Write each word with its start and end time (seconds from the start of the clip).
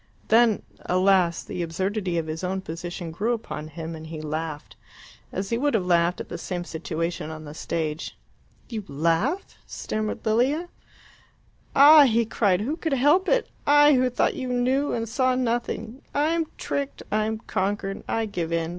Then, 0.29 0.63
alas! 0.87 1.43
the 1.43 1.61
absurdity 1.61 2.17
of 2.17 2.25
his 2.25 2.43
own 2.43 2.61
position 2.61 3.11
grew 3.11 3.33
upon 3.33 3.67
him, 3.67 3.93
and 3.95 4.07
he 4.07 4.19
laughed 4.19 4.75
as 5.31 5.51
he 5.51 5.59
would 5.59 5.75
have 5.75 5.85
laughed 5.85 6.19
at 6.19 6.27
the 6.27 6.39
same 6.39 6.63
situation 6.63 7.29
on 7.29 7.45
the 7.45 7.53
stage. 7.53 8.17
"You 8.67 8.83
laugh?" 8.87 9.55
stammered 9.67 10.25
Lilia. 10.25 10.69
"Ah!" 11.75 12.05
he 12.05 12.25
cried, 12.25 12.61
"who 12.61 12.77
could 12.77 12.93
help 12.93 13.29
it? 13.29 13.49
I, 13.67 13.93
who 13.93 14.09
thought 14.09 14.33
you 14.33 14.47
knew 14.51 14.91
and 14.91 15.07
saw 15.07 15.35
nothing 15.35 16.01
I 16.15 16.29
am 16.29 16.47
tricked 16.57 17.03
I 17.11 17.25
am 17.25 17.37
conquered. 17.37 18.03
I 18.07 18.25
give 18.25 18.51
in. 18.51 18.69